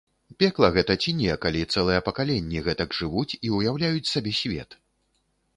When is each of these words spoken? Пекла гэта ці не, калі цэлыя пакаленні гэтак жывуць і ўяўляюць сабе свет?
Пекла 0.43 0.69
гэта 0.77 0.95
ці 1.03 1.13
не, 1.19 1.35
калі 1.43 1.61
цэлыя 1.75 1.99
пакаленні 2.09 2.65
гэтак 2.71 2.97
жывуць 3.01 3.29
і 3.37 3.47
ўяўляюць 3.57 4.11
сабе 4.15 4.31
свет? 4.43 4.69